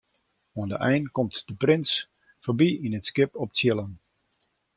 [0.59, 1.89] Oan de ein komt de prins
[2.43, 3.91] foarby yn in skip op tsjillen.